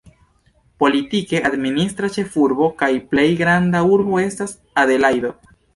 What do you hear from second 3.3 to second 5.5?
granda urbo estas Adelajdo.